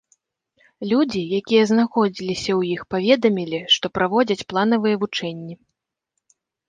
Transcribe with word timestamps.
Людзі, 0.91 1.21
якія 1.39 1.63
знаходзіліся 1.71 2.43
ў 2.59 2.77
іх, 2.77 2.81
паведамілі, 2.93 3.59
што 3.75 3.85
праводзяць 3.99 4.47
планавыя 4.55 4.95
вучэнні. 5.05 5.55